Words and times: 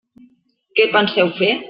Què 0.79 0.87
penseu 0.97 1.33
fer? 1.41 1.55